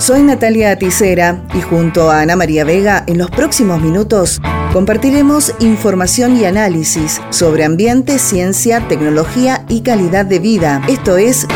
Soy 0.00 0.22
Natalia 0.22 0.70
Aticera 0.70 1.44
y 1.52 1.60
junto 1.60 2.10
a 2.10 2.22
Ana 2.22 2.34
María 2.34 2.64
Vega 2.64 3.04
en 3.06 3.18
los 3.18 3.30
próximos 3.30 3.82
minutos 3.82 4.40
compartiremos 4.72 5.54
información 5.60 6.38
y 6.38 6.46
análisis 6.46 7.20
sobre 7.28 7.66
ambiente, 7.66 8.18
ciencia, 8.18 8.88
tecnología 8.88 9.66
y 9.68 9.82
calidad 9.82 10.24
de 10.24 10.38
vida. 10.38 10.82
Esto 10.88 11.18
es 11.18 11.46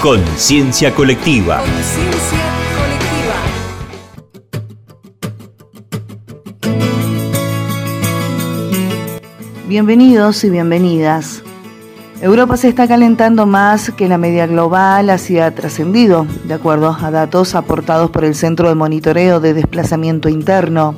Conciencia 0.00 0.94
Colectiva. 0.94 1.64
Bienvenidos 9.66 10.44
y 10.44 10.50
bienvenidas. 10.50 11.42
Europa 12.24 12.56
se 12.56 12.68
está 12.68 12.88
calentando 12.88 13.44
más 13.44 13.90
que 13.90 14.08
la 14.08 14.16
media 14.16 14.46
global 14.46 15.10
así 15.10 15.38
ha 15.38 15.54
trascendido, 15.54 16.26
de 16.44 16.54
acuerdo 16.54 16.96
a 16.98 17.10
datos 17.10 17.54
aportados 17.54 18.10
por 18.10 18.24
el 18.24 18.34
Centro 18.34 18.70
de 18.70 18.74
Monitoreo 18.74 19.40
de 19.40 19.52
Desplazamiento 19.52 20.30
Interno. 20.30 20.94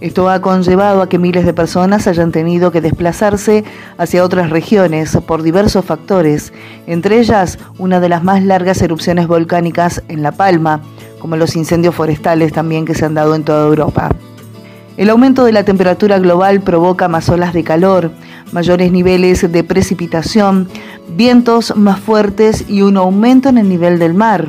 Esto 0.00 0.28
ha 0.28 0.40
conllevado 0.40 1.00
a 1.00 1.08
que 1.08 1.20
miles 1.20 1.46
de 1.46 1.54
personas 1.54 2.08
hayan 2.08 2.32
tenido 2.32 2.72
que 2.72 2.80
desplazarse 2.80 3.62
hacia 3.98 4.24
otras 4.24 4.50
regiones 4.50 5.16
por 5.28 5.44
diversos 5.44 5.84
factores, 5.84 6.52
entre 6.88 7.20
ellas 7.20 7.60
una 7.78 8.00
de 8.00 8.08
las 8.08 8.24
más 8.24 8.42
largas 8.42 8.82
erupciones 8.82 9.28
volcánicas 9.28 10.02
en 10.08 10.24
La 10.24 10.32
Palma, 10.32 10.80
como 11.20 11.36
los 11.36 11.54
incendios 11.54 11.94
forestales 11.94 12.52
también 12.52 12.84
que 12.84 12.96
se 12.96 13.04
han 13.04 13.14
dado 13.14 13.36
en 13.36 13.44
toda 13.44 13.64
Europa. 13.64 14.10
El 14.98 15.10
aumento 15.10 15.44
de 15.44 15.52
la 15.52 15.64
temperatura 15.64 16.18
global 16.18 16.60
provoca 16.60 17.06
más 17.06 17.28
olas 17.28 17.52
de 17.52 17.62
calor, 17.62 18.10
mayores 18.50 18.90
niveles 18.90 19.50
de 19.52 19.62
precipitación, 19.62 20.68
vientos 21.14 21.76
más 21.76 22.00
fuertes 22.00 22.64
y 22.68 22.82
un 22.82 22.96
aumento 22.96 23.48
en 23.48 23.58
el 23.58 23.68
nivel 23.68 24.00
del 24.00 24.14
mar. 24.14 24.48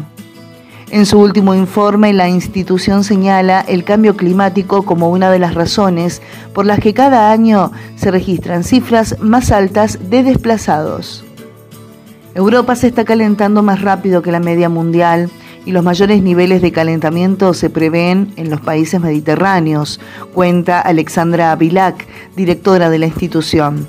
En 0.89 1.05
su 1.05 1.19
último 1.19 1.53
informe, 1.53 2.13
la 2.13 2.29
institución 2.29 3.03
señala 3.03 3.61
el 3.61 3.83
cambio 3.83 4.17
climático 4.17 4.81
como 4.81 5.11
una 5.11 5.29
de 5.29 5.37
las 5.37 5.53
razones 5.53 6.19
por 6.51 6.65
las 6.65 6.79
que 6.79 6.95
cada 6.95 7.31
año 7.31 7.71
se 7.95 8.09
registran 8.09 8.63
cifras 8.63 9.17
más 9.19 9.51
altas 9.51 10.09
de 10.09 10.23
desplazados. 10.23 11.23
Europa 12.33 12.75
se 12.75 12.87
está 12.87 13.05
calentando 13.05 13.61
más 13.61 13.83
rápido 13.83 14.23
que 14.23 14.31
la 14.31 14.39
media 14.39 14.67
mundial 14.67 15.29
y 15.65 15.71
los 15.71 15.83
mayores 15.83 16.23
niveles 16.23 16.61
de 16.61 16.71
calentamiento 16.71 17.53
se 17.53 17.69
prevén 17.69 18.33
en 18.35 18.49
los 18.49 18.61
países 18.61 18.99
mediterráneos, 18.99 19.99
cuenta 20.33 20.79
Alexandra 20.79 21.51
Avilac, 21.51 22.07
directora 22.35 22.89
de 22.89 22.99
la 22.99 23.07
institución. 23.07 23.87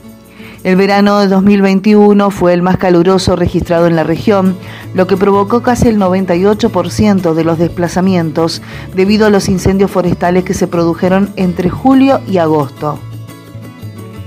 El 0.63 0.77
verano 0.77 1.21
de 1.21 1.29
2021 1.29 2.31
fue 2.31 2.53
el 2.53 2.61
más 2.61 2.77
caluroso 2.77 3.35
registrado 3.35 3.87
en 3.87 3.97
la 3.97 4.05
región, 4.05 4.57
lo 4.95 5.07
que 5.07 5.17
provocó 5.17 5.63
casi 5.63 5.89
el 5.89 5.99
98% 5.99 7.33
de 7.33 7.45
los 7.45 7.59
desplazamientos 7.59 8.61
debido 8.95 9.27
a 9.27 9.31
los 9.31 9.49
incendios 9.49 9.91
forestales 9.91 10.45
que 10.45 10.53
se 10.53 10.67
produjeron 10.67 11.31
entre 11.37 11.71
julio 11.71 12.21
y 12.29 12.37
agosto. 12.37 12.99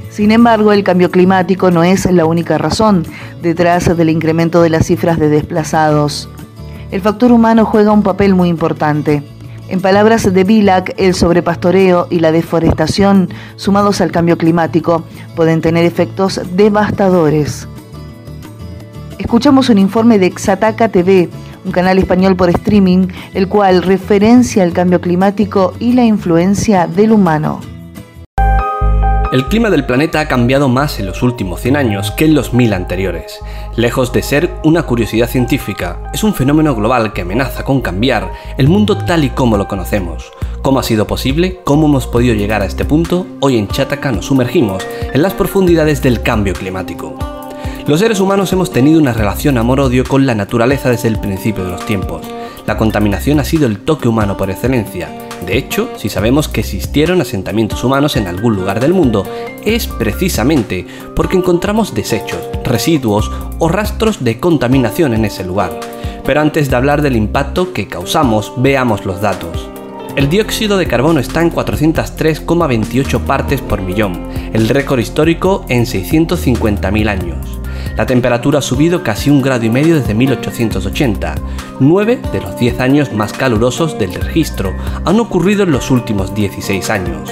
Sin 0.09 0.31
embargo, 0.31 0.72
el 0.72 0.83
cambio 0.83 1.11
climático 1.11 1.69
no 1.69 1.83
es 1.83 2.11
la 2.11 2.25
única 2.25 2.57
razón 2.57 3.05
detrás 3.44 3.95
del 3.95 4.09
incremento 4.09 4.63
de 4.63 4.69
las 4.69 4.88
cifras 4.88 5.19
de 5.19 5.30
desplazados 5.30 6.30
el 6.94 7.02
factor 7.02 7.31
humano 7.31 7.66
juega 7.66 7.91
un 7.91 8.03
papel 8.03 8.36
muy 8.36 8.49
importante. 8.49 9.23
En 9.67 9.81
palabras 9.81 10.31
de 10.31 10.44
Bilac, 10.44 10.94
el 10.97 11.16
sobrepastoreo 11.16 12.05
y 12.11 12.19
la 12.19 12.31
deforestación, 12.31 13.30
sumados 13.55 14.00
al 14.00 14.11
cambio 14.11 14.38
climático, 14.38 15.03
pueden 15.35 15.59
tener 15.59 15.85
efectos 15.85 16.39
devastadores. 16.55 17.67
Escuchamos 19.17 19.69
un 19.69 19.80
informe 19.80 20.19
de 20.19 20.33
Xataca 20.38 20.89
TV, 20.89 21.30
un 21.66 21.72
canal 21.72 21.97
español 21.97 22.35
por 22.35 22.52
streaming, 22.52 23.07
el 23.33 23.47
cual 23.47 23.81
referencia 23.81 24.63
el 24.63 24.72
cambio 24.72 25.02
climático 25.02 25.73
y 25.80 25.94
la 25.94 26.05
influencia 26.05 26.85
del 26.85 27.11
humano. 27.11 27.72
El 29.33 29.47
clima 29.47 29.71
del 29.71 29.83
planeta 29.83 30.19
ha 30.19 30.27
cambiado 30.27 30.69
más 30.69 30.99
en 30.99 31.07
los 31.07 31.23
últimos 31.23 31.59
100 31.59 31.75
años 31.75 32.11
que 32.11 32.25
en 32.25 32.35
los 32.35 32.53
mil 32.53 32.71
anteriores. 32.71 33.39
Lejos 33.75 34.13
de 34.13 34.21
ser 34.21 34.53
una 34.63 34.83
curiosidad 34.83 35.27
científica, 35.27 36.11
es 36.13 36.23
un 36.23 36.35
fenómeno 36.35 36.75
global 36.75 37.13
que 37.13 37.21
amenaza 37.21 37.63
con 37.63 37.81
cambiar 37.81 38.31
el 38.59 38.67
mundo 38.67 38.95
tal 38.95 39.23
y 39.23 39.31
como 39.31 39.57
lo 39.57 39.67
conocemos. 39.67 40.31
¿Cómo 40.61 40.77
ha 40.77 40.83
sido 40.83 41.07
posible? 41.07 41.61
¿Cómo 41.63 41.88
hemos 41.88 42.05
podido 42.05 42.35
llegar 42.35 42.61
a 42.61 42.66
este 42.66 42.85
punto? 42.85 43.25
Hoy 43.39 43.57
en 43.57 43.67
Chataca 43.69 44.11
nos 44.11 44.27
sumergimos 44.27 44.85
en 45.11 45.23
las 45.23 45.33
profundidades 45.33 46.03
del 46.03 46.22
cambio 46.22 46.53
climático. 46.53 47.16
Los 47.88 48.01
seres 48.01 48.19
humanos 48.19 48.53
hemos 48.53 48.72
tenido 48.72 48.99
una 48.99 49.13
relación 49.13 49.57
amor-odio 49.57 50.03
con 50.03 50.27
la 50.27 50.35
naturaleza 50.35 50.91
desde 50.91 51.07
el 51.07 51.19
principio 51.19 51.63
de 51.63 51.72
los 51.72 51.83
tiempos. 51.88 52.22
La 52.67 52.77
contaminación 52.77 53.39
ha 53.39 53.43
sido 53.43 53.66
el 53.66 53.79
toque 53.79 54.07
humano 54.07 54.38
por 54.38 54.51
excelencia, 54.51 55.09
de 55.45 55.57
hecho, 55.57 55.89
si 55.97 56.09
sabemos 56.09 56.47
que 56.47 56.61
existieron 56.61 57.21
asentamientos 57.21 57.83
humanos 57.83 58.15
en 58.15 58.27
algún 58.27 58.55
lugar 58.55 58.79
del 58.79 58.93
mundo, 58.93 59.25
es 59.65 59.87
precisamente 59.87 60.85
porque 61.15 61.37
encontramos 61.37 61.93
desechos, 61.93 62.39
residuos 62.63 63.31
o 63.59 63.69
rastros 63.69 64.23
de 64.23 64.39
contaminación 64.39 65.13
en 65.13 65.25
ese 65.25 65.43
lugar. 65.43 65.79
Pero 66.25 66.41
antes 66.41 66.69
de 66.69 66.75
hablar 66.75 67.01
del 67.01 67.15
impacto 67.15 67.73
que 67.73 67.87
causamos, 67.87 68.53
veamos 68.57 69.05
los 69.05 69.21
datos. 69.21 69.69
El 70.15 70.29
dióxido 70.29 70.77
de 70.77 70.85
carbono 70.85 71.19
está 71.19 71.41
en 71.41 71.51
403,28 71.51 73.19
partes 73.21 73.61
por 73.61 73.81
millón, 73.81 74.21
el 74.53 74.69
récord 74.69 74.99
histórico 74.99 75.65
en 75.69 75.85
650.000 75.85 77.09
años. 77.09 77.62
La 77.95 78.05
temperatura 78.05 78.59
ha 78.59 78.61
subido 78.61 79.03
casi 79.03 79.29
un 79.29 79.41
grado 79.41 79.66
y 79.66 79.69
medio 79.69 79.95
desde 79.95 80.13
1880. 80.13 81.35
Nueve 81.79 82.19
de 82.31 82.41
los 82.41 82.57
10 82.57 82.79
años 82.79 83.13
más 83.13 83.33
calurosos 83.33 83.97
del 83.99 84.13
registro 84.13 84.73
han 85.05 85.19
ocurrido 85.19 85.63
en 85.63 85.71
los 85.71 85.91
últimos 85.91 86.33
16 86.33 86.89
años. 86.89 87.29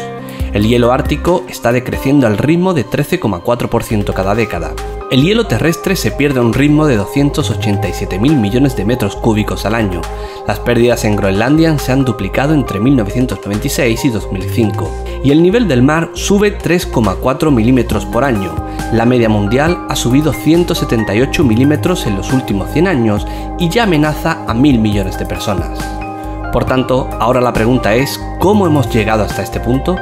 El 0.53 0.67
hielo 0.67 0.91
ártico 0.91 1.45
está 1.47 1.71
decreciendo 1.71 2.27
al 2.27 2.37
ritmo 2.37 2.73
de 2.73 2.85
13,4% 2.85 4.13
cada 4.13 4.35
década. 4.35 4.73
El 5.11 5.23
hielo 5.23 5.45
terrestre 5.45 5.97
se 5.97 6.09
pierde 6.09 6.39
a 6.39 6.41
un 6.41 6.53
ritmo 6.53 6.87
de 6.87 6.97
287.000 6.97 8.17
millones 8.33 8.77
de 8.77 8.85
metros 8.85 9.17
cúbicos 9.17 9.65
al 9.65 9.75
año. 9.75 9.99
Las 10.47 10.61
pérdidas 10.61 11.03
en 11.03 11.17
Groenlandia 11.17 11.77
se 11.79 11.91
han 11.91 12.05
duplicado 12.05 12.53
entre 12.53 12.79
1996 12.79 14.05
y 14.05 14.09
2005. 14.09 14.89
Y 15.21 15.31
el 15.31 15.43
nivel 15.43 15.67
del 15.67 15.83
mar 15.83 16.11
sube 16.13 16.57
3,4 16.57 17.51
milímetros 17.51 18.05
por 18.05 18.23
año. 18.23 18.55
La 18.93 19.05
media 19.05 19.27
mundial 19.27 19.85
ha 19.89 19.97
subido 19.97 20.31
178 20.31 21.43
milímetros 21.43 22.07
en 22.07 22.15
los 22.15 22.31
últimos 22.31 22.71
100 22.71 22.87
años 22.87 23.27
y 23.59 23.67
ya 23.67 23.83
amenaza 23.83 24.45
a 24.47 24.53
mil 24.53 24.79
millones 24.79 25.19
de 25.19 25.25
personas. 25.25 25.77
Por 26.53 26.63
tanto, 26.63 27.09
ahora 27.19 27.41
la 27.41 27.51
pregunta 27.51 27.95
es, 27.95 28.17
¿cómo 28.39 28.65
hemos 28.65 28.89
llegado 28.89 29.23
hasta 29.23 29.43
este 29.43 29.59
punto? 29.59 29.97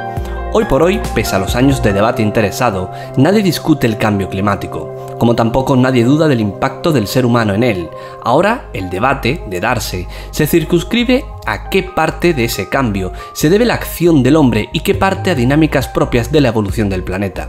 Hoy 0.52 0.64
por 0.64 0.82
hoy, 0.82 1.00
pese 1.14 1.36
a 1.36 1.38
los 1.38 1.54
años 1.54 1.80
de 1.80 1.92
debate 1.92 2.22
interesado, 2.22 2.90
nadie 3.16 3.40
discute 3.40 3.86
el 3.86 3.96
cambio 3.96 4.28
climático, 4.28 5.16
como 5.16 5.36
tampoco 5.36 5.76
nadie 5.76 6.02
duda 6.02 6.26
del 6.26 6.40
impacto 6.40 6.90
del 6.90 7.06
ser 7.06 7.24
humano 7.24 7.54
en 7.54 7.62
él. 7.62 7.88
Ahora, 8.24 8.68
el 8.72 8.90
debate, 8.90 9.44
de 9.46 9.60
darse, 9.60 10.08
se 10.32 10.48
circunscribe 10.48 11.24
a 11.46 11.70
qué 11.70 11.84
parte 11.84 12.34
de 12.34 12.46
ese 12.46 12.68
cambio 12.68 13.12
se 13.32 13.48
debe 13.48 13.64
la 13.64 13.74
acción 13.74 14.24
del 14.24 14.34
hombre 14.34 14.68
y 14.72 14.80
qué 14.80 14.96
parte 14.96 15.30
a 15.30 15.36
dinámicas 15.36 15.86
propias 15.86 16.32
de 16.32 16.40
la 16.40 16.48
evolución 16.48 16.88
del 16.88 17.04
planeta. 17.04 17.48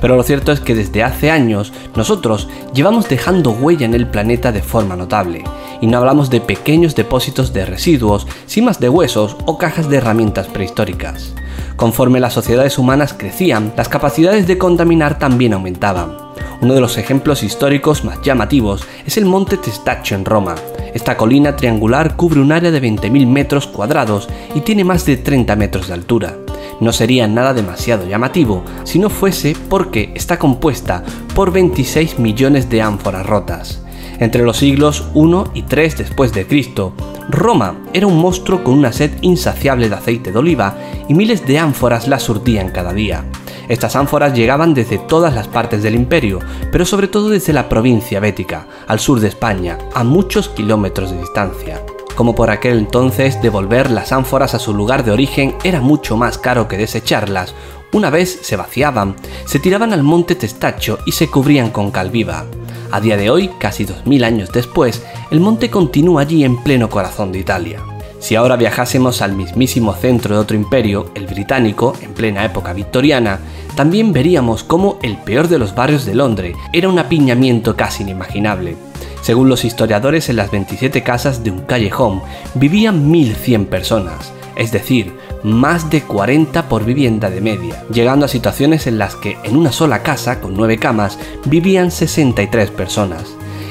Pero 0.00 0.16
lo 0.16 0.22
cierto 0.22 0.50
es 0.50 0.60
que 0.60 0.74
desde 0.74 1.02
hace 1.02 1.30
años 1.30 1.74
nosotros 1.96 2.48
llevamos 2.72 3.10
dejando 3.10 3.50
huella 3.50 3.84
en 3.84 3.92
el 3.92 4.08
planeta 4.08 4.52
de 4.52 4.62
forma 4.62 4.96
notable, 4.96 5.44
y 5.82 5.86
no 5.86 5.98
hablamos 5.98 6.30
de 6.30 6.40
pequeños 6.40 6.94
depósitos 6.94 7.52
de 7.52 7.66
residuos, 7.66 8.26
cimas 8.46 8.80
de 8.80 8.88
huesos 8.88 9.36
o 9.44 9.58
cajas 9.58 9.90
de 9.90 9.98
herramientas 9.98 10.46
prehistóricas. 10.46 11.34
Conforme 11.78 12.18
las 12.18 12.32
sociedades 12.32 12.76
humanas 12.76 13.14
crecían, 13.14 13.72
las 13.76 13.88
capacidades 13.88 14.48
de 14.48 14.58
contaminar 14.58 15.20
también 15.20 15.52
aumentaban. 15.52 16.16
Uno 16.60 16.74
de 16.74 16.80
los 16.80 16.98
ejemplos 16.98 17.44
históricos 17.44 18.02
más 18.02 18.20
llamativos 18.20 18.82
es 19.06 19.16
el 19.16 19.24
Monte 19.24 19.58
Testaccio 19.58 20.16
en 20.16 20.24
Roma. 20.24 20.56
Esta 20.92 21.16
colina 21.16 21.54
triangular 21.54 22.16
cubre 22.16 22.40
un 22.40 22.50
área 22.50 22.72
de 22.72 22.82
20.000 22.82 23.28
metros 23.28 23.68
cuadrados 23.68 24.28
y 24.56 24.62
tiene 24.62 24.82
más 24.82 25.06
de 25.06 25.18
30 25.18 25.54
metros 25.54 25.86
de 25.86 25.94
altura. 25.94 26.34
No 26.80 26.92
sería 26.92 27.28
nada 27.28 27.54
demasiado 27.54 28.08
llamativo 28.08 28.64
si 28.82 28.98
no 28.98 29.08
fuese 29.08 29.54
porque 29.68 30.10
está 30.16 30.36
compuesta 30.36 31.04
por 31.32 31.52
26 31.52 32.18
millones 32.18 32.68
de 32.68 32.82
ánforas 32.82 33.24
rotas. 33.24 33.84
Entre 34.20 34.42
los 34.42 34.56
siglos 34.56 35.06
I 35.14 35.60
y 35.60 35.60
III 35.60 35.88
después 35.98 36.32
de 36.32 36.46
Cristo, 36.46 36.92
Roma 37.28 37.76
era 37.92 38.06
un 38.06 38.18
monstruo 38.18 38.64
con 38.64 38.74
una 38.74 38.92
sed 38.92 39.12
insaciable 39.20 39.88
de 39.88 39.94
aceite 39.94 40.32
de 40.32 40.38
oliva 40.38 40.76
y 41.08 41.14
miles 41.14 41.46
de 41.46 41.58
ánforas 41.58 42.08
la 42.08 42.18
surtían 42.18 42.70
cada 42.70 42.92
día. 42.92 43.24
Estas 43.68 43.96
ánforas 43.96 44.32
llegaban 44.34 44.74
desde 44.74 44.98
todas 44.98 45.34
las 45.34 45.46
partes 45.46 45.82
del 45.82 45.94
imperio, 45.94 46.40
pero 46.72 46.86
sobre 46.86 47.06
todo 47.06 47.28
desde 47.28 47.52
la 47.52 47.68
provincia 47.68 48.18
bética, 48.18 48.66
al 48.86 48.98
sur 48.98 49.20
de 49.20 49.28
España, 49.28 49.78
a 49.94 50.04
muchos 50.04 50.48
kilómetros 50.48 51.10
de 51.10 51.18
distancia. 51.18 51.82
Como 52.16 52.34
por 52.34 52.50
aquel 52.50 52.78
entonces 52.78 53.40
devolver 53.42 53.90
las 53.90 54.10
ánforas 54.10 54.54
a 54.54 54.58
su 54.58 54.74
lugar 54.74 55.04
de 55.04 55.12
origen 55.12 55.54
era 55.62 55.80
mucho 55.80 56.16
más 56.16 56.38
caro 56.38 56.66
que 56.66 56.78
desecharlas, 56.78 57.54
una 57.92 58.10
vez 58.10 58.40
se 58.42 58.56
vaciaban, 58.56 59.16
se 59.46 59.60
tiraban 59.60 59.92
al 59.92 60.02
monte 60.02 60.34
Testacho 60.34 60.98
y 61.06 61.12
se 61.12 61.28
cubrían 61.28 61.70
con 61.70 61.90
cal 61.90 62.10
viva. 62.10 62.44
A 62.90 63.00
día 63.00 63.18
de 63.18 63.28
hoy, 63.28 63.50
casi 63.58 63.84
2000 63.84 64.24
años 64.24 64.50
después, 64.50 65.02
el 65.30 65.40
monte 65.40 65.68
continúa 65.68 66.22
allí 66.22 66.42
en 66.42 66.56
pleno 66.56 66.88
corazón 66.88 67.32
de 67.32 67.38
Italia. 67.38 67.82
Si 68.18 68.34
ahora 68.34 68.56
viajásemos 68.56 69.20
al 69.20 69.34
mismísimo 69.34 69.94
centro 69.94 70.34
de 70.34 70.40
otro 70.40 70.56
imperio, 70.56 71.10
el 71.14 71.26
británico, 71.26 71.92
en 72.00 72.14
plena 72.14 72.46
época 72.46 72.72
victoriana, 72.72 73.40
también 73.76 74.14
veríamos 74.14 74.64
cómo 74.64 74.98
el 75.02 75.18
peor 75.18 75.48
de 75.48 75.58
los 75.58 75.74
barrios 75.74 76.06
de 76.06 76.14
Londres 76.14 76.56
era 76.72 76.88
un 76.88 76.98
apiñamiento 76.98 77.76
casi 77.76 78.04
inimaginable. 78.04 78.76
Según 79.20 79.50
los 79.50 79.66
historiadores, 79.66 80.30
en 80.30 80.36
las 80.36 80.50
27 80.50 81.02
casas 81.02 81.44
de 81.44 81.50
un 81.50 81.60
callejón 81.60 82.22
vivían 82.54 83.12
1.100 83.12 83.66
personas, 83.66 84.32
es 84.56 84.72
decir, 84.72 85.12
más 85.42 85.90
de 85.90 86.02
40 86.02 86.68
por 86.68 86.84
vivienda 86.84 87.30
de 87.30 87.40
media, 87.40 87.84
llegando 87.92 88.26
a 88.26 88.28
situaciones 88.28 88.86
en 88.86 88.98
las 88.98 89.16
que 89.16 89.38
en 89.44 89.56
una 89.56 89.72
sola 89.72 90.02
casa, 90.02 90.40
con 90.40 90.56
9 90.56 90.78
camas, 90.78 91.18
vivían 91.44 91.90
63 91.90 92.70
personas. 92.70 93.24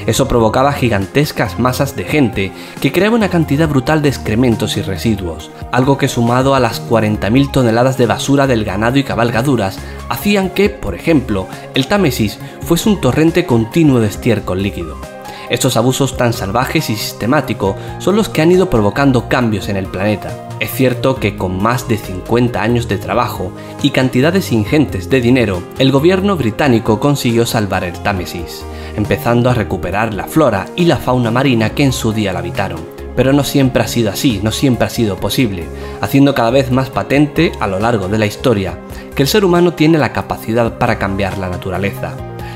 Eso 0.06 0.26
provocaba 0.26 0.72
gigantescas 0.72 1.58
masas 1.58 1.94
de 1.94 2.04
gente 2.04 2.50
que 2.80 2.92
creaba 2.92 3.16
una 3.16 3.28
cantidad 3.28 3.68
brutal 3.68 4.00
de 4.00 4.08
excrementos 4.08 4.78
y 4.78 4.82
residuos, 4.82 5.50
algo 5.70 5.98
que 5.98 6.08
sumado 6.08 6.54
a 6.54 6.60
las 6.60 6.82
40.000 6.88 7.52
toneladas 7.52 7.98
de 7.98 8.06
basura 8.06 8.46
del 8.46 8.64
ganado 8.64 8.98
y 8.98 9.04
cabalgaduras 9.04 9.78
hacían 10.08 10.48
que, 10.48 10.70
por 10.70 10.94
ejemplo, 10.94 11.46
el 11.74 11.88
Támesis 11.88 12.38
fuese 12.62 12.88
un 12.88 13.02
torrente 13.02 13.44
continuo 13.44 14.00
de 14.00 14.06
estiércol 14.06 14.62
líquido. 14.62 15.17
Estos 15.50 15.76
abusos 15.76 16.16
tan 16.16 16.32
salvajes 16.32 16.90
y 16.90 16.96
sistemáticos 16.96 17.76
son 17.98 18.16
los 18.16 18.28
que 18.28 18.42
han 18.42 18.52
ido 18.52 18.68
provocando 18.68 19.28
cambios 19.28 19.68
en 19.68 19.76
el 19.76 19.86
planeta. 19.86 20.48
Es 20.60 20.70
cierto 20.72 21.16
que 21.16 21.36
con 21.36 21.62
más 21.62 21.88
de 21.88 21.96
50 21.96 22.60
años 22.60 22.88
de 22.88 22.98
trabajo 22.98 23.52
y 23.82 23.90
cantidades 23.90 24.52
ingentes 24.52 25.08
de 25.08 25.20
dinero, 25.20 25.62
el 25.78 25.92
gobierno 25.92 26.36
británico 26.36 27.00
consiguió 27.00 27.46
salvar 27.46 27.84
el 27.84 27.94
Támesis, 28.02 28.64
empezando 28.96 29.48
a 29.48 29.54
recuperar 29.54 30.12
la 30.14 30.24
flora 30.24 30.66
y 30.76 30.84
la 30.84 30.96
fauna 30.96 31.30
marina 31.30 31.70
que 31.70 31.84
en 31.84 31.92
su 31.92 32.12
día 32.12 32.32
la 32.32 32.40
habitaron. 32.40 32.80
Pero 33.16 33.32
no 33.32 33.42
siempre 33.42 33.82
ha 33.82 33.88
sido 33.88 34.10
así, 34.10 34.40
no 34.42 34.52
siempre 34.52 34.86
ha 34.86 34.90
sido 34.90 35.16
posible, 35.16 35.64
haciendo 36.00 36.34
cada 36.34 36.50
vez 36.50 36.70
más 36.70 36.90
patente 36.90 37.52
a 37.58 37.66
lo 37.66 37.80
largo 37.80 38.08
de 38.08 38.18
la 38.18 38.26
historia 38.26 38.78
que 39.18 39.22
el 39.22 39.28
ser 39.28 39.44
humano 39.44 39.72
tiene 39.74 39.98
la 39.98 40.12
capacidad 40.12 40.78
para 40.78 40.98
cambiar 40.98 41.38
la 41.38 41.48
naturaleza. 41.48 42.12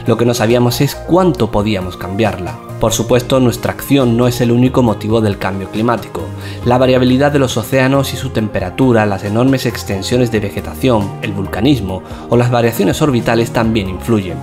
Lo 0.06 0.16
que 0.16 0.24
no 0.24 0.32
sabíamos 0.32 0.80
es 0.80 0.94
cuánto 0.94 1.50
podíamos 1.50 1.96
cambiarla. 1.96 2.71
Por 2.82 2.92
supuesto, 2.92 3.38
nuestra 3.38 3.70
acción 3.70 4.16
no 4.16 4.26
es 4.26 4.40
el 4.40 4.50
único 4.50 4.82
motivo 4.82 5.20
del 5.20 5.38
cambio 5.38 5.70
climático. 5.70 6.22
La 6.64 6.78
variabilidad 6.78 7.30
de 7.30 7.38
los 7.38 7.56
océanos 7.56 8.12
y 8.12 8.16
su 8.16 8.30
temperatura, 8.30 9.06
las 9.06 9.22
enormes 9.22 9.66
extensiones 9.66 10.32
de 10.32 10.40
vegetación, 10.40 11.08
el 11.22 11.30
vulcanismo 11.30 12.02
o 12.28 12.36
las 12.36 12.50
variaciones 12.50 13.00
orbitales 13.00 13.52
también 13.52 13.88
influyen. 13.88 14.36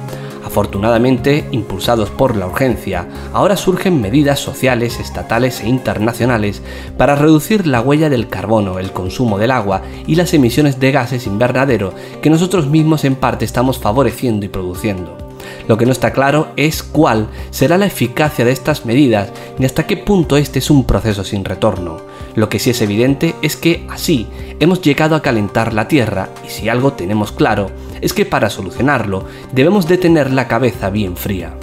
Afortunadamente, 0.46 1.50
impulsados 1.52 2.12
por 2.12 2.38
la 2.38 2.48
urgencia, 2.48 3.10
ahora 3.34 3.58
surgen 3.58 4.00
medidas 4.00 4.40
sociales, 4.40 5.02
estatales 5.02 5.60
e 5.60 5.68
internacionales 5.68 6.62
para 6.98 7.16
reducir 7.16 7.68
la 7.68 7.82
huella 7.82 8.10
del 8.10 8.30
carbono, 8.30 8.80
el 8.80 8.94
consumo 8.94 9.38
del 9.38 9.52
agua 9.52 9.82
y 10.08 10.16
las 10.16 10.34
emisiones 10.34 10.80
de 10.80 10.94
gases 10.94 11.28
invernadero 11.28 11.94
que 12.22 12.30
nosotros 12.30 12.68
mismos 12.68 13.04
en 13.04 13.16
parte 13.16 13.44
estamos 13.44 13.80
favoreciendo 13.80 14.46
y 14.46 14.48
produciendo. 14.48 15.29
Lo 15.68 15.78
que 15.78 15.86
no 15.86 15.92
está 15.92 16.12
claro 16.12 16.50
es 16.56 16.84
cuál 16.84 17.28
será 17.52 17.78
la 17.78 17.86
eficacia 17.86 18.46
de 18.46 18.52
estas 18.52 18.86
medidas 18.86 19.30
ni 19.58 19.66
hasta 19.66 19.86
qué 19.86 19.98
punto 19.98 20.38
este 20.38 20.60
es 20.60 20.70
un 20.70 20.86
proceso 20.86 21.24
sin 21.24 21.46
retorno. 21.46 21.98
Lo 22.36 22.50
que 22.50 22.60
sí 22.60 22.70
es 22.70 22.82
evidente 22.82 23.36
es 23.42 23.56
que 23.56 23.86
así 23.90 24.28
hemos 24.60 24.82
llegado 24.82 25.16
a 25.16 25.22
calentar 25.22 25.74
la 25.74 25.88
Tierra 25.88 26.30
y 26.46 26.50
si 26.50 26.70
algo 26.70 26.94
tenemos 26.94 27.32
claro 27.32 27.72
es 28.02 28.14
que 28.14 28.26
para 28.26 28.50
solucionarlo 28.50 29.26
debemos 29.52 29.88
de 29.88 29.98
tener 29.98 30.32
la 30.32 30.48
cabeza 30.48 30.90
bien 30.90 31.18
fría. 31.18 31.54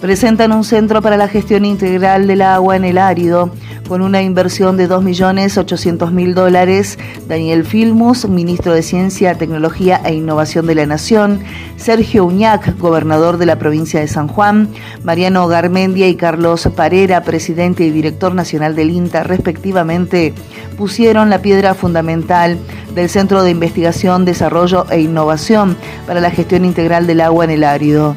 Presentan 0.00 0.52
un 0.52 0.62
centro 0.62 1.02
para 1.02 1.16
la 1.16 1.26
gestión 1.26 1.64
integral 1.64 2.26
del 2.26 2.42
agua 2.42 2.76
en 2.76 2.84
el 2.84 2.98
árido 2.98 3.50
con 3.88 4.02
una 4.02 4.22
inversión 4.22 4.76
de 4.76 4.88
2.800.000 4.88 6.34
dólares, 6.34 6.98
Daniel 7.28 7.64
Filmus, 7.64 8.28
ministro 8.28 8.72
de 8.72 8.82
Ciencia, 8.82 9.34
Tecnología 9.34 10.00
e 10.04 10.14
Innovación 10.14 10.66
de 10.66 10.74
la 10.74 10.86
Nación, 10.86 11.40
Sergio 11.76 12.24
Uñac, 12.24 12.78
gobernador 12.78 13.38
de 13.38 13.46
la 13.46 13.58
provincia 13.58 14.00
de 14.00 14.08
San 14.08 14.28
Juan, 14.28 14.68
Mariano 15.04 15.46
Garmendia 15.48 16.08
y 16.08 16.16
Carlos 16.16 16.68
Parera, 16.74 17.22
presidente 17.22 17.84
y 17.84 17.90
director 17.90 18.34
nacional 18.34 18.74
del 18.74 18.90
INTA, 18.90 19.22
respectivamente, 19.22 20.34
pusieron 20.76 21.30
la 21.30 21.40
piedra 21.40 21.74
fundamental 21.74 22.58
del 22.94 23.08
Centro 23.08 23.42
de 23.42 23.50
Investigación, 23.50 24.24
Desarrollo 24.24 24.86
e 24.90 25.00
Innovación 25.00 25.76
para 26.06 26.20
la 26.20 26.30
Gestión 26.30 26.64
Integral 26.64 27.06
del 27.06 27.20
Agua 27.20 27.44
en 27.44 27.50
el 27.50 27.64
Árido 27.64 28.16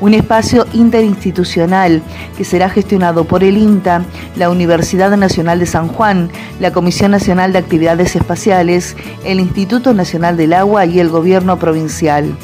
un 0.00 0.14
espacio 0.14 0.66
interinstitucional 0.72 2.02
que 2.36 2.44
será 2.44 2.68
gestionado 2.68 3.24
por 3.24 3.44
el 3.44 3.56
INTA, 3.56 4.04
la 4.36 4.50
Universidad 4.50 5.16
Nacional 5.16 5.58
de 5.58 5.66
San 5.66 5.88
Juan, 5.88 6.30
la 6.60 6.72
Comisión 6.72 7.10
Nacional 7.10 7.52
de 7.52 7.58
Actividades 7.58 8.16
Espaciales, 8.16 8.96
el 9.24 9.40
Instituto 9.40 9.94
Nacional 9.94 10.36
del 10.36 10.52
Agua 10.52 10.86
y 10.86 11.00
el 11.00 11.08
Gobierno 11.08 11.58
Provincial. 11.58 12.36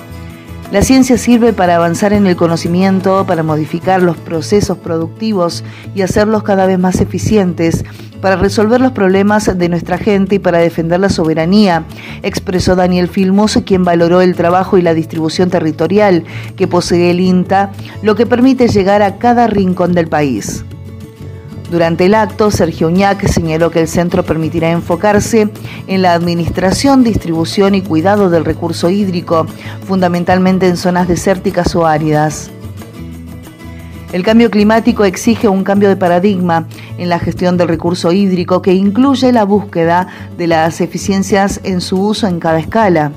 La 0.72 0.82
ciencia 0.82 1.18
sirve 1.18 1.52
para 1.52 1.76
avanzar 1.76 2.12
en 2.12 2.26
el 2.26 2.36
conocimiento, 2.36 3.24
para 3.26 3.42
modificar 3.42 4.02
los 4.02 4.16
procesos 4.16 4.78
productivos 4.78 5.62
y 5.94 6.02
hacerlos 6.02 6.42
cada 6.42 6.66
vez 6.66 6.78
más 6.78 7.00
eficientes, 7.00 7.84
para 8.20 8.36
resolver 8.36 8.80
los 8.80 8.92
problemas 8.92 9.56
de 9.56 9.68
nuestra 9.68 9.98
gente 9.98 10.36
y 10.36 10.38
para 10.38 10.58
defender 10.58 10.98
la 10.98 11.10
soberanía, 11.10 11.84
expresó 12.22 12.74
Daniel 12.74 13.08
Filmus, 13.08 13.58
quien 13.66 13.84
valoró 13.84 14.22
el 14.22 14.34
trabajo 14.34 14.78
y 14.78 14.82
la 14.82 14.94
distribución 14.94 15.50
territorial 15.50 16.24
que 16.56 16.66
posee 16.66 17.10
el 17.10 17.20
INTA, 17.20 17.70
lo 18.02 18.16
que 18.16 18.26
permite 18.26 18.68
llegar 18.68 19.02
a 19.02 19.18
cada 19.18 19.46
rincón 19.46 19.92
del 19.92 20.08
país. 20.08 20.64
Durante 21.74 22.06
el 22.06 22.14
acto, 22.14 22.52
Sergio 22.52 22.86
Uñac 22.86 23.26
señaló 23.26 23.72
que 23.72 23.80
el 23.80 23.88
centro 23.88 24.22
permitirá 24.22 24.70
enfocarse 24.70 25.48
en 25.88 26.02
la 26.02 26.12
administración, 26.12 27.02
distribución 27.02 27.74
y 27.74 27.82
cuidado 27.82 28.30
del 28.30 28.44
recurso 28.44 28.90
hídrico, 28.90 29.48
fundamentalmente 29.84 30.68
en 30.68 30.76
zonas 30.76 31.08
desérticas 31.08 31.74
o 31.74 31.84
áridas. 31.84 32.52
El 34.12 34.22
cambio 34.22 34.52
climático 34.52 35.04
exige 35.04 35.48
un 35.48 35.64
cambio 35.64 35.88
de 35.88 35.96
paradigma 35.96 36.68
en 36.96 37.08
la 37.08 37.18
gestión 37.18 37.56
del 37.56 37.66
recurso 37.66 38.12
hídrico 38.12 38.62
que 38.62 38.72
incluye 38.72 39.32
la 39.32 39.42
búsqueda 39.42 40.06
de 40.38 40.46
las 40.46 40.80
eficiencias 40.80 41.60
en 41.64 41.80
su 41.80 42.00
uso 42.00 42.28
en 42.28 42.38
cada 42.38 42.60
escala. 42.60 43.10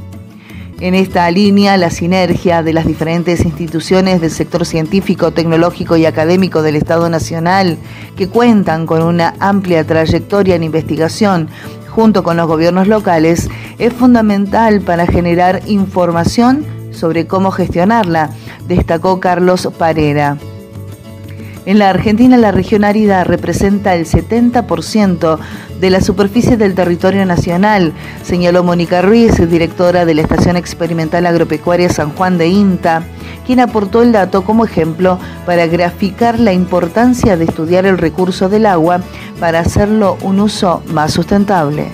En 0.79 0.94
esta 0.94 1.29
línea, 1.31 1.75
la 1.75 1.89
sinergia 1.89 2.62
de 2.62 2.71
las 2.71 2.85
diferentes 2.85 3.44
instituciones 3.44 4.21
del 4.21 4.29
sector 4.29 4.63
científico, 4.63 5.31
tecnológico 5.31 5.98
y 5.98 6.05
académico 6.05 6.62
del 6.62 6.75
Estado 6.75 7.10
Nacional, 7.10 7.79
que 8.15 8.29
cuentan 8.29 8.86
con 8.86 9.01
una 9.01 9.34
amplia 9.39 9.84
trayectoria 9.88 10.53
en 10.53 10.63
investigación 10.63 11.50
junto 11.89 12.22
con 12.22 12.38
los 12.38 12.46
gobiernos 12.46 12.88
locales, 12.88 13.50
es 13.79 13.91
fundamental 13.91 14.81
para 14.81 15.07
generar 15.07 15.62
información 15.65 16.63
sobre 16.91 17.25
cómo 17.25 17.50
gestionarla, 17.50 18.29
destacó 18.67 19.19
Carlos 19.19 19.67
Parera. 19.79 20.38
En 21.67 21.79
la 21.79 21.89
Argentina, 21.89 22.38
la 22.38 22.53
región 22.53 22.86
árida 22.86 23.25
representa 23.25 23.93
el 23.93 24.05
70% 24.05 25.38
de 25.81 25.89
la 25.89 26.00
superficie 26.00 26.55
del 26.55 26.75
territorio 26.75 27.25
nacional, 27.25 27.91
señaló 28.24 28.63
Mónica 28.63 29.01
Ruiz, 29.01 29.36
directora 29.50 30.05
de 30.05 30.13
la 30.13 30.21
Estación 30.21 30.55
Experimental 30.55 31.25
Agropecuaria 31.25 31.89
San 31.89 32.12
Juan 32.12 32.38
de 32.38 32.47
INTA, 32.47 33.03
quien 33.45 33.59
aportó 33.59 34.01
el 34.01 34.13
dato 34.13 34.45
como 34.45 34.63
ejemplo 34.63 35.19
para 35.45 35.67
graficar 35.67 36.39
la 36.39 36.53
importancia 36.53 37.36
de 37.36 37.43
estudiar 37.43 37.86
el 37.86 37.97
recurso 37.97 38.47
del 38.47 38.65
agua 38.65 39.01
para 39.38 39.59
hacerlo 39.59 40.17
un 40.21 40.39
uso 40.39 40.81
más 40.93 41.12
sustentable. 41.12 41.89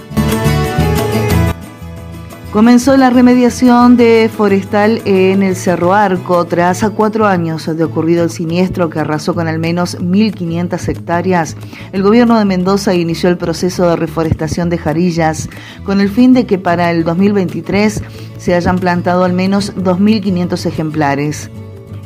Comenzó 2.53 2.95
la 2.98 3.10
remediación 3.10 3.98
de 3.98 4.29
forestal 4.31 5.01
en 5.05 5.41
el 5.41 5.55
Cerro 5.55 5.95
Arco 5.95 6.45
tras 6.45 6.88
cuatro 6.95 7.25
años 7.25 7.65
de 7.65 7.83
ocurrido 7.83 8.24
el 8.24 8.29
siniestro 8.29 8.91
que 8.91 9.00
arrasó 9.00 9.33
con 9.33 9.48
al 9.48 9.57
menos 9.57 9.98
1.500 9.98 10.88
hectáreas. 10.88 11.57
El 11.93 12.03
gobierno 12.03 12.38
de 12.38 12.45
Mendoza 12.45 12.93
inició 12.93 13.29
el 13.29 13.39
proceso 13.39 13.89
de 13.89 13.95
reforestación 13.95 14.69
de 14.69 14.77
jarillas 14.77 15.50
con 15.83 16.00
el 16.00 16.10
fin 16.10 16.33
de 16.33 16.45
que 16.45 16.60
para 16.60 16.91
el 16.91 17.03
2023 17.03 18.03
se 18.38 18.53
hayan 18.53 18.77
plantado 18.77 19.24
al 19.24 19.33
menos 19.33 19.75
2.500 19.75 20.67
ejemplares. 20.67 21.50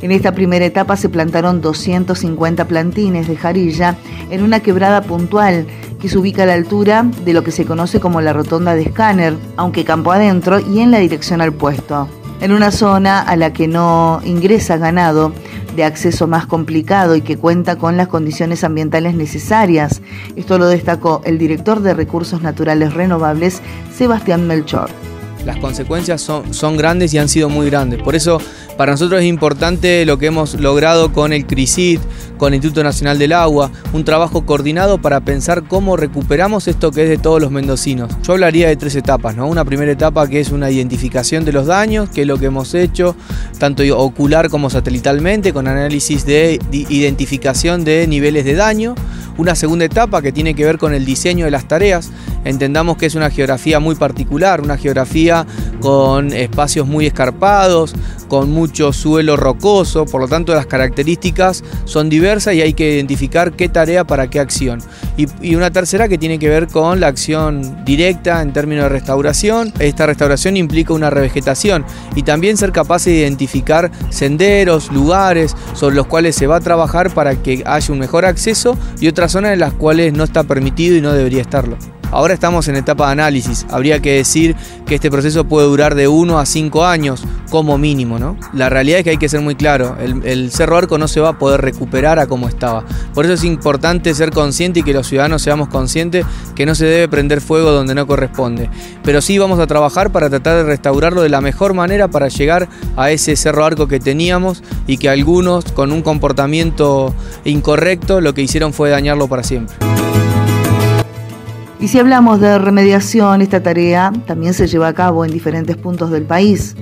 En 0.01 0.12
esta 0.12 0.34
primera 0.34 0.66
etapa 0.66 0.96
se 0.96 1.10
plantaron 1.10 1.60
250 1.60 2.68
plantines 2.68 3.27
de 3.27 3.36
jarilla 3.36 3.98
en 4.30 4.44
una 4.44 4.60
quebrada 4.60 5.01
puntual 5.01 5.66
que 6.00 6.08
se 6.08 6.18
ubica 6.20 6.44
a 6.44 6.46
la 6.46 6.54
altura 6.54 7.04
de 7.25 7.34
lo 7.34 7.44
que 7.44 7.51
se 7.51 7.66
conoce 7.66 8.00
como 8.00 8.22
la 8.22 8.34
rotonda 8.34 8.75
de 8.75 8.84
escáner, 8.84 9.36
aunque 9.56 9.86
campo 9.86 10.12
adentro 10.12 10.60
y 10.60 10.82
en 10.82 10.92
la 10.92 11.00
dirección 11.00 11.42
al 11.42 11.51
puesto. 11.51 12.08
En 12.42 12.51
una 12.51 12.70
zona 12.70 13.22
a 13.22 13.36
la 13.36 13.51
que 13.51 13.68
no 13.68 14.22
ingresa 14.24 14.77
ganado 14.77 15.34
de 15.75 15.84
acceso 15.84 16.27
más 16.27 16.46
complicado 16.46 17.16
y 17.16 17.22
que 17.22 17.38
cuenta 17.38 17.77
con 17.77 17.98
las 17.98 18.08
condiciones 18.08 18.63
ambientales 18.63 19.16
necesarias. 19.16 20.01
Esto 20.36 20.60
lo 20.60 20.68
destacó 20.68 21.22
el 21.24 21.39
director 21.39 21.82
de 21.82 21.96
Recursos 21.96 22.44
Naturales 22.44 22.94
Renovables, 22.94 23.62
Sebastián 23.96 24.46
Melchor. 24.46 24.89
Las 25.48 25.58
consecuencias 25.58 26.22
son, 26.22 26.77
grandes 26.77 27.13
y 27.13 27.18
han 27.18 27.30
sido 27.30 27.48
muy 27.50 27.68
grandes. 27.68 28.01
Por 28.04 28.16
eso 28.16 28.39
para 28.75 28.92
nosotros 28.92 29.22
es 29.22 29.27
importante 29.27 30.06
lo 30.06 30.20
que 30.20 30.25
hemos 30.25 30.56
logrado 30.56 31.13
con 31.13 31.32
el 31.32 31.48
CRISIT, 31.48 32.01
con 32.38 32.50
el 32.50 32.56
Instituto 32.58 32.84
Nacional 32.84 33.18
del 33.18 33.32
Agua, 33.32 33.72
un 33.94 34.04
trabajo 34.04 34.46
coordinado 34.46 34.98
para 34.98 35.22
pensar 35.22 35.63
cómo 35.63 35.96
recuperamos 35.96 36.68
esto 36.68 36.92
que 36.92 37.04
es 37.04 37.10
de 37.10 37.18
todos 37.18 37.42
los 37.42 37.50
mendocinos. 37.50 38.12
Yo 38.24 38.34
hablaría 38.34 38.68
de 38.68 38.75
tres 38.75 38.96
etapas, 38.96 39.38
¿no? 39.38 39.48
Una 39.48 39.63
primera 39.63 39.89
etapa 39.89 40.27
que 40.27 40.42
es 40.42 40.51
una 40.51 40.70
identificación 40.70 41.46
de 41.46 41.54
los 41.54 41.66
daños, 41.66 42.10
que 42.10 42.22
es 42.22 42.27
lo 42.27 42.38
que 42.38 42.48
hemos 42.48 42.74
hecho, 42.75 43.16
tanto 43.58 43.84
ocular 43.98 44.50
como 44.50 44.70
satelitalmente, 44.70 45.54
con 45.54 45.70
análisis 45.70 46.25
de 46.25 46.60
identificación 46.72 47.86
de 47.86 48.06
niveles 48.06 48.44
de 48.44 48.54
daño. 48.54 48.96
Una 49.38 49.56
segunda 49.56 49.86
etapa 49.86 50.22
que 50.22 50.32
tiene 50.32 50.56
que 50.56 50.66
ver 50.66 50.77
con 50.77 50.94
el 50.94 51.06
diseño 51.06 51.46
de 51.46 51.51
las 51.51 51.68
tareas. 51.68 52.12
Entendamos 52.48 52.98
que 52.98 53.06
es 53.06 53.16
una 53.16 53.30
geografía 53.30 53.80
muy 53.80 53.96
particular, 53.96 54.62
una 54.62 54.77
geografía 54.77 55.46
con 55.82 56.32
espacios 56.34 56.88
muy 56.88 57.06
escarpados, 57.06 57.94
con 58.27 58.51
mucho 58.51 58.94
suelo 58.94 59.38
rocoso, 59.38 60.06
por 60.06 60.22
lo 60.22 60.27
tanto 60.27 60.54
las 60.54 60.66
características 60.66 61.63
son 61.86 62.10
diversas 62.10 62.56
y 62.56 62.62
hay 62.62 62.74
que 62.74 62.96
identificar 62.96 63.54
qué 63.54 63.70
tarea 63.70 64.06
para 64.06 64.30
qué 64.30 64.39
acción. 64.39 64.80
Y, 65.18 65.56
una 65.58 65.72
tercera 65.72 66.08
que 66.08 66.20
tiene 66.20 66.38
que 66.38 66.50
ver 66.50 66.68
con 66.68 67.00
la 67.00 67.08
acción 67.08 67.84
directa 67.84 68.42
en 68.44 68.54
términos 68.54 68.84
de 68.84 68.89
restauración. 68.89 69.74
Esta 69.80 70.06
restauración 70.06 70.56
implica 70.56 70.94
una 70.94 71.10
revegetación 71.10 71.84
y 72.16 72.22
también 72.22 72.58
ser 72.58 72.72
capaz 72.72 73.06
de 73.06 73.13
identificar 73.13 73.92
senderos, 74.10 74.92
lugares 74.92 75.56
sobre 75.74 75.96
los 75.96 76.06
cuales 76.06 76.36
se 76.36 76.46
va 76.46 76.58
a 76.58 76.60
trabajar 76.60 77.12
para 77.12 77.36
que 77.42 77.63
haya 77.66 77.92
un 77.92 78.00
mejor 78.00 78.25
acceso 78.25 78.77
y 79.00 79.08
otras 79.08 79.32
zonas 79.32 79.54
en 79.54 79.60
las 79.60 79.74
cuales 79.74 80.13
no 80.13 80.24
está 80.24 80.44
permitido 80.44 80.96
y 80.96 81.01
no 81.01 81.13
debería 81.13 81.42
estarlo. 81.42 81.77
Ahora 82.12 82.34
estamos 82.34 82.68
en 82.68 82.76
etapa 82.76 83.08
de 83.08 83.12
análisis. 83.14 83.66
Habría 83.70 84.00
que 84.02 84.14
decir 84.14 84.56
que 84.86 84.96
este 84.96 85.12
proceso 85.12 85.46
puede 85.46 85.68
durar 85.68 85.96
de 85.96 86.08
1 86.08 86.40
a 86.40 86.46
5 86.46 86.86
años 86.86 87.24
como 87.50 87.78
mínimo, 87.78 88.20
¿no? 88.20 88.38
La 88.54 88.70
realidad 88.70 89.00
es 89.00 89.04
que 89.04 89.10
hay 89.12 89.18
que 89.18 89.30
ser 89.30 89.42
muy 89.42 89.56
claro, 89.56 89.98
el, 90.00 90.52
Cerro 90.52 90.78
Arco 90.78 90.98
no 90.98 91.08
se 91.08 91.20
va 91.20 91.30
a 91.30 91.40
poder 91.40 91.62
recuperar 91.62 92.20
a 92.20 92.28
como 92.28 92.48
estaba. 92.48 92.84
Por 93.14 93.26
eso 93.26 93.34
es 93.34 93.44
importante 93.44 94.14
ser 94.14 94.32
consciente 94.32 94.80
y 94.80 94.84
que 94.84 94.94
los 94.94 95.08
ciudadanos 95.08 95.42
seamos 95.42 95.68
conscientes 95.70 96.26
que 96.56 96.66
no 96.66 96.76
se 96.76 96.86
debe 96.86 97.08
prender 97.08 97.42
fuego 97.42 97.72
donde 97.72 97.96
no 97.96 98.08
corresponde. 98.08 98.70
Pero 99.04 99.22
sí 99.22 99.38
vamos 99.38 99.60
a 99.60 99.68
trabajar 99.68 100.12
para 100.12 100.30
tratar 100.30 100.58
de 100.58 100.64
restaurarlo 100.64 101.22
de 101.22 101.30
la 101.30 101.42
mejor 101.42 101.74
manera 101.74 102.08
para 102.08 102.28
llegar 102.28 102.68
a 102.96 103.12
ese 103.12 103.36
Cerro 103.36 103.66
Arco 103.66 103.88
que 103.88 104.00
teníamos 104.00 104.64
y 104.88 104.98
que 104.98 105.10
algunos 105.10 105.66
con 105.72 105.92
un 105.92 106.02
comportamiento 106.02 107.14
incorrecto 107.46 108.22
lo 108.22 108.34
que 108.34 108.42
hicieron 108.42 108.74
fue 108.74 108.90
dañarlo 108.90 109.28
para 109.28 109.44
siempre. 109.44 109.76
Y 111.79 111.89
si 111.89 112.00
hablamos 112.00 112.39
de 112.39 112.57
remediación, 112.57 113.41
esta 113.41 113.62
tarea 113.62 114.12
también 114.25 114.55
se 114.55 114.67
lleva 114.67 114.88
a 114.88 114.93
cabo 114.93 115.24
en 115.25 115.31
diferentes 115.31 115.77
puntos 115.77 116.10
del 116.10 116.24
país. 116.24 116.75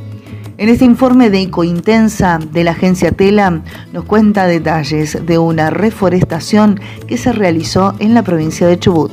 En 0.57 0.69
este 0.69 0.85
informe 0.85 1.29
de 1.29 1.41
Ecointensa 1.41 2.39
de 2.39 2.63
la 2.63 2.71
agencia 2.71 3.11
Tela 3.11 3.61
nos 3.91 4.05
cuenta 4.05 4.47
detalles 4.47 5.25
de 5.25 5.37
una 5.37 5.69
reforestación 5.69 6.79
que 7.07 7.17
se 7.17 7.33
realizó 7.33 7.93
en 7.99 8.13
la 8.13 8.23
provincia 8.23 8.65
de 8.67 8.79
Chubut. 8.79 9.11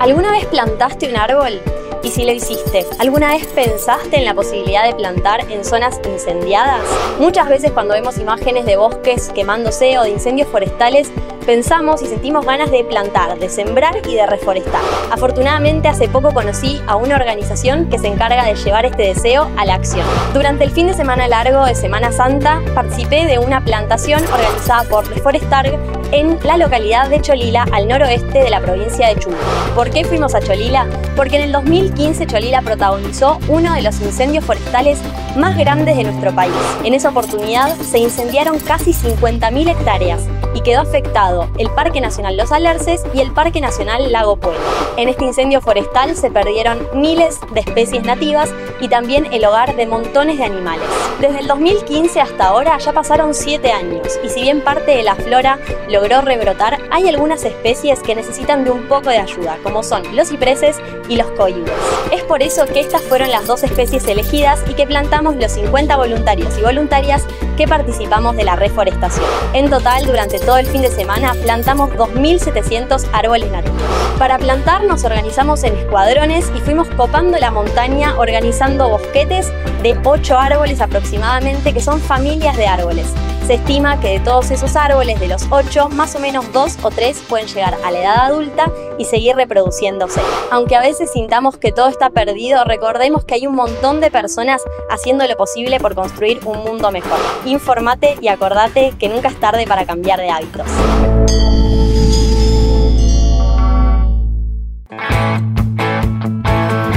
¿Alguna 0.00 0.32
vez 0.32 0.44
plantaste 0.46 1.08
un 1.08 1.16
árbol? 1.16 1.60
Y 2.06 2.10
si 2.12 2.24
lo 2.24 2.30
hiciste, 2.30 2.86
¿alguna 3.00 3.30
vez 3.30 3.48
pensaste 3.48 4.16
en 4.16 4.24
la 4.24 4.32
posibilidad 4.32 4.84
de 4.84 4.94
plantar 4.94 5.40
en 5.50 5.64
zonas 5.64 6.00
incendiadas? 6.08 6.82
Muchas 7.18 7.48
veces 7.48 7.72
cuando 7.72 7.94
vemos 7.94 8.16
imágenes 8.18 8.64
de 8.64 8.76
bosques 8.76 9.32
quemándose 9.34 9.98
o 9.98 10.04
de 10.04 10.10
incendios 10.10 10.46
forestales, 10.46 11.10
pensamos 11.44 12.02
y 12.02 12.06
sentimos 12.06 12.46
ganas 12.46 12.70
de 12.70 12.84
plantar, 12.84 13.36
de 13.40 13.48
sembrar 13.48 13.96
y 14.06 14.14
de 14.14 14.24
reforestar. 14.24 14.82
Afortunadamente 15.10 15.88
hace 15.88 16.08
poco 16.08 16.32
conocí 16.32 16.80
a 16.86 16.94
una 16.94 17.16
organización 17.16 17.90
que 17.90 17.98
se 17.98 18.06
encarga 18.06 18.44
de 18.44 18.54
llevar 18.54 18.86
este 18.86 19.02
deseo 19.02 19.50
a 19.56 19.64
la 19.64 19.74
acción. 19.74 20.06
Durante 20.32 20.62
el 20.62 20.70
fin 20.70 20.86
de 20.86 20.94
semana 20.94 21.26
largo 21.26 21.64
de 21.64 21.74
Semana 21.74 22.12
Santa 22.12 22.62
participé 22.72 23.26
de 23.26 23.40
una 23.40 23.64
plantación 23.64 24.22
organizada 24.32 24.84
por 24.88 25.08
Reforestar 25.08 25.76
en 26.12 26.38
la 26.44 26.56
localidad 26.56 27.08
de 27.08 27.20
Cholila, 27.20 27.66
al 27.72 27.88
noroeste 27.88 28.38
de 28.38 28.50
la 28.50 28.60
provincia 28.60 29.08
de 29.08 29.16
Chubut. 29.16 29.38
¿Por 29.74 29.90
qué 29.90 30.04
fuimos 30.04 30.34
a 30.34 30.40
Cholila? 30.40 30.86
Porque 31.16 31.36
en 31.36 31.42
el 31.42 31.52
2015 31.52 32.26
Cholila 32.26 32.62
protagonizó 32.62 33.38
uno 33.48 33.74
de 33.74 33.82
los 33.82 34.00
incendios 34.00 34.44
forestales 34.44 34.98
más 35.36 35.56
grandes 35.56 35.96
de 35.96 36.04
nuestro 36.04 36.34
país. 36.34 36.54
En 36.84 36.94
esa 36.94 37.10
oportunidad 37.10 37.76
se 37.76 37.98
incendiaron 37.98 38.58
casi 38.58 38.92
50.000 38.92 39.70
hectáreas 39.70 40.22
y 40.56 40.62
quedó 40.62 40.80
afectado 40.80 41.48
el 41.58 41.68
Parque 41.68 42.00
Nacional 42.00 42.34
Los 42.34 42.50
Alerces 42.50 43.04
y 43.12 43.20
el 43.20 43.30
Parque 43.30 43.60
Nacional 43.60 44.10
Lago 44.10 44.36
Pueblo. 44.36 44.58
En 44.96 45.10
este 45.10 45.26
incendio 45.26 45.60
forestal 45.60 46.16
se 46.16 46.30
perdieron 46.30 46.88
miles 46.94 47.40
de 47.52 47.60
especies 47.60 48.04
nativas 48.04 48.50
y 48.80 48.88
también 48.88 49.26
el 49.34 49.44
hogar 49.44 49.76
de 49.76 49.86
montones 49.86 50.38
de 50.38 50.44
animales. 50.44 50.86
Desde 51.20 51.40
el 51.40 51.46
2015 51.46 52.22
hasta 52.22 52.46
ahora 52.46 52.78
ya 52.78 52.94
pasaron 52.94 53.34
7 53.34 53.70
años 53.70 54.18
y 54.24 54.30
si 54.30 54.40
bien 54.40 54.62
parte 54.62 54.92
de 54.92 55.02
la 55.02 55.14
flora 55.14 55.58
logró 55.90 56.22
rebrotar, 56.22 56.78
hay 56.90 57.06
algunas 57.06 57.44
especies 57.44 58.00
que 58.00 58.14
necesitan 58.14 58.64
de 58.64 58.70
un 58.70 58.88
poco 58.88 59.10
de 59.10 59.18
ayuda, 59.18 59.58
como 59.62 59.82
son 59.82 60.16
los 60.16 60.28
cipreses 60.30 60.78
y 61.10 61.16
los 61.16 61.30
coides. 61.32 61.70
Es 62.10 62.22
por 62.22 62.42
eso 62.42 62.64
que 62.64 62.80
estas 62.80 63.02
fueron 63.02 63.30
las 63.30 63.46
dos 63.46 63.62
especies 63.62 64.08
elegidas 64.08 64.60
y 64.70 64.72
que 64.72 64.86
plantamos 64.86 65.36
los 65.36 65.52
50 65.52 65.98
voluntarios 65.98 66.56
y 66.56 66.62
voluntarias 66.62 67.26
que 67.56 67.66
participamos 67.66 68.36
de 68.36 68.44
la 68.44 68.56
reforestación. 68.56 69.24
En 69.52 69.70
total, 69.70 70.06
durante 70.06 70.38
todo 70.38 70.58
el 70.58 70.66
fin 70.66 70.82
de 70.82 70.90
semana, 70.90 71.34
plantamos 71.42 71.90
2.700 71.90 73.06
árboles 73.12 73.50
nativos. 73.50 73.80
Para 74.18 74.38
plantar 74.38 74.84
nos 74.84 75.04
organizamos 75.04 75.62
en 75.64 75.74
escuadrones 75.76 76.50
y 76.56 76.60
fuimos 76.60 76.88
copando 76.96 77.38
la 77.38 77.50
montaña 77.50 78.14
organizando 78.18 78.88
bosquetes 78.88 79.52
de 79.82 79.98
8 80.04 80.38
árboles 80.38 80.80
aproximadamente 80.80 81.72
que 81.72 81.80
son 81.80 82.00
familias 82.00 82.56
de 82.56 82.66
árboles. 82.66 83.06
Se 83.46 83.54
estima 83.54 84.00
que 84.00 84.08
de 84.08 84.18
todos 84.18 84.50
esos 84.50 84.74
árboles, 84.74 85.20
de 85.20 85.28
los 85.28 85.46
8, 85.50 85.90
más 85.90 86.16
o 86.16 86.18
menos 86.18 86.52
2 86.52 86.78
o 86.82 86.90
3 86.90 87.22
pueden 87.28 87.46
llegar 87.46 87.76
a 87.84 87.92
la 87.92 88.00
edad 88.00 88.26
adulta 88.26 88.72
y 88.98 89.04
seguir 89.04 89.36
reproduciéndose. 89.36 90.20
Aunque 90.50 90.74
a 90.74 90.80
veces 90.80 91.12
sintamos 91.12 91.56
que 91.56 91.70
todo 91.70 91.86
está 91.86 92.10
perdido, 92.10 92.64
recordemos 92.64 93.24
que 93.24 93.34
hay 93.34 93.46
un 93.46 93.54
montón 93.54 94.00
de 94.00 94.10
personas 94.10 94.62
haciendo 94.90 95.24
lo 95.28 95.36
posible 95.36 95.78
por 95.78 95.94
construir 95.94 96.40
un 96.44 96.64
mundo 96.64 96.90
mejor. 96.90 97.20
Informate 97.44 98.16
y 98.20 98.26
acordate 98.26 98.94
que 98.98 99.08
nunca 99.08 99.28
es 99.28 99.38
tarde 99.38 99.64
para 99.64 99.86
cambiar 99.86 100.18
de 100.18 100.28
hábitos. 100.28 100.66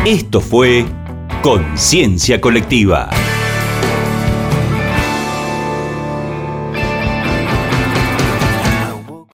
Esto 0.03 0.41
fue 0.41 0.87
Conciencia 1.43 2.41
Colectiva. 2.41 3.11